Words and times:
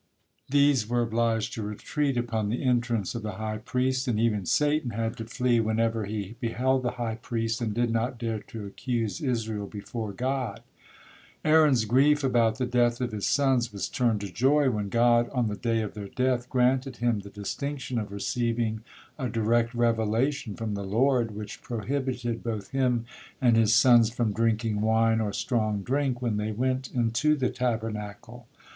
These 0.49 0.89
were 0.89 1.03
obliged 1.03 1.53
to 1.53 1.61
retreat 1.61 2.17
upon 2.17 2.49
the 2.49 2.63
entrance 2.63 3.13
of 3.13 3.21
the 3.21 3.33
high 3.33 3.59
priest, 3.59 4.07
and 4.07 4.19
even 4.19 4.47
Satan 4.47 4.89
had 4.89 5.15
to 5.17 5.25
flee 5.25 5.59
whenever 5.59 6.05
he 6.05 6.37
beheld 6.41 6.81
the 6.81 6.93
high 6.97 7.19
priest, 7.21 7.61
and 7.61 7.71
did 7.71 7.91
not 7.91 8.17
dare 8.17 8.39
to 8.39 8.65
accuse 8.65 9.21
Israel 9.21 9.67
before 9.67 10.11
God. 10.11 10.63
Aaron's 11.45 11.85
grief 11.85 12.23
about 12.23 12.57
the 12.57 12.65
death 12.65 12.99
of 12.99 13.11
his 13.11 13.27
sons 13.27 13.71
was 13.71 13.87
turned 13.87 14.21
to 14.21 14.33
joy 14.33 14.71
when 14.71 14.89
God, 14.89 15.29
on 15.29 15.49
the 15.49 15.55
day 15.55 15.83
of 15.83 15.93
their 15.93 16.07
death, 16.09 16.49
granted 16.49 16.95
him 16.97 17.19
the 17.19 17.29
distinction 17.29 17.99
of 17.99 18.11
receiving 18.11 18.81
a 19.19 19.29
direct 19.29 19.71
revelation 19.75 20.55
from 20.55 20.73
the 20.73 20.81
Lord, 20.83 21.35
which 21.35 21.61
prohibited 21.61 22.41
both 22.43 22.71
him 22.71 23.05
and 23.39 23.55
his 23.55 23.75
sons 23.75 24.09
from 24.09 24.33
drinking 24.33 24.81
wine 24.81 25.21
or 25.21 25.31
strong 25.31 25.83
drink 25.83 26.23
when 26.23 26.37
they 26.37 26.51
went 26.51 26.91
into 26.91 27.35
the 27.35 27.51
Tabernacle. 27.51 28.47